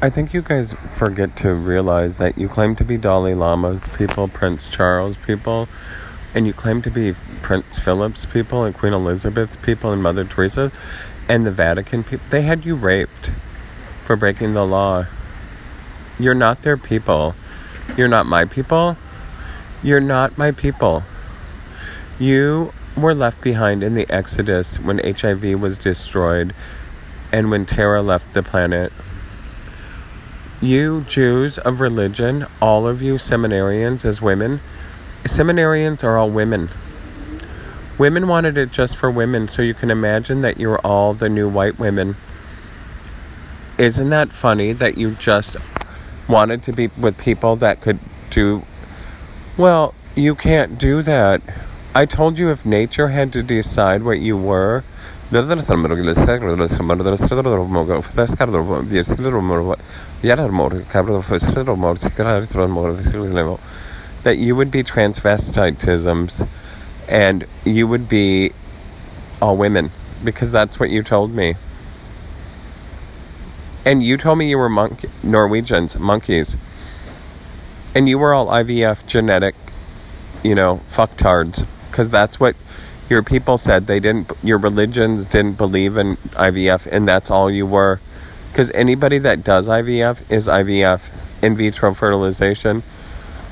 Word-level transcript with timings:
I 0.00 0.10
think 0.10 0.32
you 0.32 0.42
guys 0.42 0.74
forget 0.74 1.34
to 1.38 1.52
realize 1.54 2.18
that 2.18 2.38
you 2.38 2.46
claim 2.46 2.76
to 2.76 2.84
be 2.84 2.96
Dalai 2.96 3.34
Lama's 3.34 3.88
people, 3.88 4.28
Prince 4.28 4.70
Charles 4.70 5.16
people, 5.16 5.68
and 6.32 6.46
you 6.46 6.52
claim 6.52 6.82
to 6.82 6.90
be 6.90 7.14
Prince 7.42 7.80
Philip's 7.80 8.24
people 8.24 8.62
and 8.62 8.76
Queen 8.76 8.92
Elizabeth's 8.92 9.56
people 9.56 9.90
and 9.90 10.00
Mother 10.00 10.24
Teresa 10.24 10.70
and 11.28 11.44
the 11.44 11.50
Vatican 11.50 12.04
people. 12.04 12.24
They 12.30 12.42
had 12.42 12.64
you 12.64 12.76
raped 12.76 13.32
for 14.04 14.14
breaking 14.14 14.54
the 14.54 14.64
law. 14.64 15.06
You're 16.16 16.32
not 16.32 16.62
their 16.62 16.76
people. 16.76 17.34
You're 17.96 18.06
not 18.06 18.24
my 18.24 18.44
people. 18.44 18.96
You're 19.82 19.98
not 19.98 20.38
my 20.38 20.52
people. 20.52 21.02
You 22.20 22.72
were 22.96 23.14
left 23.14 23.40
behind 23.40 23.82
in 23.82 23.94
the 23.94 24.08
Exodus 24.08 24.78
when 24.78 24.98
HIV 24.98 25.60
was 25.60 25.76
destroyed 25.76 26.54
and 27.32 27.50
when 27.50 27.66
Terra 27.66 28.00
left 28.00 28.32
the 28.32 28.44
planet. 28.44 28.92
You 30.60 31.02
Jews 31.02 31.58
of 31.58 31.80
religion, 31.80 32.46
all 32.60 32.86
of 32.86 33.00
you 33.00 33.14
seminarians 33.14 34.04
as 34.04 34.20
women, 34.20 34.60
seminarians 35.24 36.02
are 36.02 36.16
all 36.16 36.30
women. 36.30 36.70
Women 37.96 38.28
wanted 38.28 38.58
it 38.58 38.72
just 38.72 38.96
for 38.96 39.10
women, 39.10 39.48
so 39.48 39.62
you 39.62 39.74
can 39.74 39.90
imagine 39.90 40.42
that 40.42 40.58
you're 40.58 40.78
all 40.78 41.14
the 41.14 41.28
new 41.28 41.48
white 41.48 41.78
women. 41.78 42.16
Isn't 43.76 44.10
that 44.10 44.32
funny 44.32 44.72
that 44.72 44.98
you 44.98 45.12
just 45.12 45.56
wanted 46.28 46.62
to 46.64 46.72
be 46.72 46.88
with 47.00 47.18
people 47.18 47.56
that 47.56 47.80
could 47.80 47.98
do. 48.30 48.62
Well, 49.56 49.94
you 50.14 50.34
can't 50.34 50.78
do 50.78 51.02
that. 51.02 51.40
I 51.94 52.04
told 52.06 52.38
you 52.38 52.50
if 52.50 52.66
nature 52.66 53.08
had 53.08 53.32
to 53.32 53.42
decide 53.42 54.02
what 54.02 54.20
you 54.20 54.36
were, 54.36 54.84
that 64.24 64.36
you 64.38 64.56
would 64.56 64.70
be 64.70 64.82
transvestitisms 64.82 66.48
and 67.08 67.46
you 67.64 67.86
would 67.86 68.08
be 68.08 68.52
all 69.40 69.56
women 69.56 69.90
because 70.24 70.50
that's 70.50 70.80
what 70.80 70.88
you 70.88 71.02
told 71.02 71.34
me. 71.34 71.54
And 73.84 74.02
you 74.02 74.16
told 74.16 74.38
me 74.38 74.48
you 74.48 74.58
were 74.58 74.68
monkey, 74.68 75.08
Norwegians, 75.22 75.98
monkeys. 75.98 76.56
And 77.94 78.08
you 78.08 78.18
were 78.18 78.34
all 78.34 78.48
IVF 78.48 79.06
genetic, 79.06 79.54
you 80.42 80.54
know, 80.54 80.80
fucktards. 80.88 81.66
Because 81.90 82.10
that's 82.10 82.38
what 82.38 82.54
your 83.08 83.22
people 83.22 83.58
said. 83.58 83.86
They 83.86 84.00
didn't, 84.00 84.30
your 84.42 84.58
religions 84.58 85.26
didn't 85.26 85.58
believe 85.58 85.96
in 85.96 86.16
IVF, 86.16 86.86
and 86.90 87.06
that's 87.06 87.30
all 87.30 87.50
you 87.50 87.66
were. 87.66 88.00
Because 88.50 88.70
anybody 88.72 89.18
that 89.18 89.44
does 89.44 89.68
IVF 89.68 90.30
is 90.30 90.48
IVF, 90.48 91.12
in 91.42 91.56
vitro 91.56 91.94
fertilization. 91.94 92.82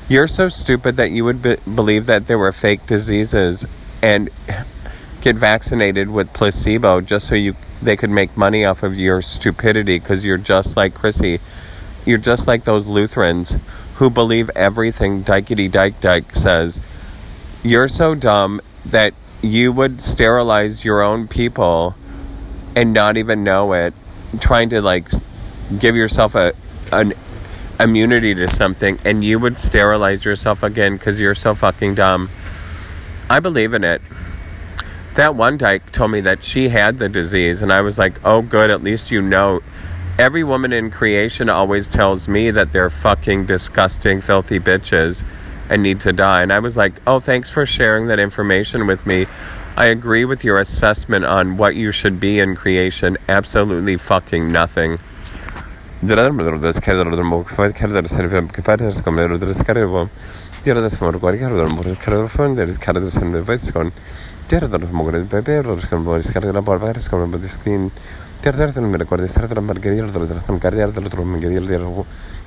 You're 0.09 0.27
so 0.27 0.49
stupid 0.49 0.95
that 0.97 1.11
you 1.11 1.25
would 1.25 1.41
be- 1.41 1.57
believe 1.63 2.05
that 2.05 2.27
there 2.27 2.37
were 2.37 2.51
fake 2.51 2.85
diseases 2.85 3.65
and 4.01 4.29
get 5.21 5.35
vaccinated 5.35 6.09
with 6.09 6.33
placebo 6.33 7.01
just 7.01 7.27
so 7.27 7.35
you 7.35 7.55
they 7.81 7.95
could 7.95 8.09
make 8.09 8.35
money 8.35 8.65
off 8.65 8.81
of 8.81 8.97
your 8.97 9.21
stupidity 9.21 9.99
because 9.99 10.25
you're 10.25 10.37
just 10.37 10.75
like 10.75 10.95
Chrissy. 10.95 11.39
You're 12.05 12.17
just 12.17 12.47
like 12.47 12.63
those 12.63 12.87
Lutherans 12.87 13.57
who 13.95 14.09
believe 14.09 14.49
everything 14.55 15.23
Dykety 15.23 15.69
Dyke 15.69 15.99
Dyke 15.99 16.33
says. 16.33 16.81
You're 17.63 17.87
so 17.87 18.15
dumb 18.15 18.61
that 18.85 19.13
you 19.41 19.71
would 19.71 20.01
sterilize 20.01 20.83
your 20.83 21.01
own 21.01 21.27
people 21.27 21.95
and 22.75 22.93
not 22.93 23.17
even 23.17 23.43
know 23.43 23.73
it, 23.73 23.93
trying 24.39 24.69
to 24.69 24.81
like 24.81 25.09
give 25.79 25.95
yourself 25.95 26.35
a 26.35 26.53
an 26.91 27.13
immunity 27.79 28.33
to 28.33 28.47
something, 28.47 28.99
and 29.05 29.23
you 29.23 29.39
would 29.39 29.59
sterilize 29.59 30.25
yourself 30.25 30.63
again 30.63 30.93
because 30.93 31.19
you're 31.19 31.35
so 31.35 31.53
fucking 31.53 31.95
dumb. 31.95 32.29
I 33.29 33.39
believe 33.39 33.73
in 33.73 33.83
it 33.83 34.01
that 35.17 35.33
one 35.33 35.57
dyke 35.57 35.91
told 35.91 36.11
me 36.11 36.21
that 36.21 36.43
she 36.43 36.69
had 36.69 36.99
the 36.99 37.09
disease, 37.09 37.63
and 37.63 37.73
I 37.73 37.81
was 37.81 37.97
like, 37.97 38.23
oh, 38.23 38.43
good, 38.43 38.69
at 38.69 38.83
least 38.83 39.09
you 39.09 39.21
know. 39.21 39.61
Every 40.19 40.43
woman 40.43 40.73
in 40.73 40.91
creation 40.91 41.49
always 41.49 41.89
tells 41.89 42.27
me 42.27 42.51
that 42.51 42.71
they're 42.71 42.91
fucking 42.91 43.47
disgusting, 43.47 44.21
filthy 44.21 44.59
bitches 44.59 45.23
and 45.69 45.83
need 45.83 46.01
to 46.01 46.13
die. 46.13 46.43
And 46.43 46.51
I 46.51 46.59
was 46.59 46.77
like, 46.77 47.01
oh, 47.05 47.19
thanks 47.19 47.49
for 47.49 47.65
sharing 47.65 48.07
that 48.07 48.19
information 48.19 48.87
with 48.87 49.05
me. 49.05 49.25
I 49.75 49.85
agree 49.87 50.25
with 50.25 50.43
your 50.43 50.57
assessment 50.57 51.25
on 51.25 51.57
what 51.57 51.75
you 51.75 51.91
should 51.91 52.19
be 52.19 52.39
in 52.39 52.55
creation. 52.55 53.17
Absolutely 53.29 53.97
fucking 53.97 54.51
nothing. 54.51 54.97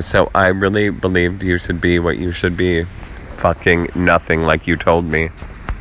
so 0.00 0.30
I 0.34 0.48
really 0.48 0.90
believed 0.90 1.42
you 1.42 1.56
should 1.56 1.80
be 1.80 1.98
what 1.98 2.18
you 2.18 2.32
should 2.32 2.56
be. 2.56 2.84
Fucking 3.38 3.88
nothing 3.94 4.42
like 4.42 4.66
you 4.66 4.76
told 4.76 5.04
me. 5.06 5.30